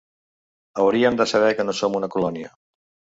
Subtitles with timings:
[0.83, 2.51] Haurien de saber que no som una colònia.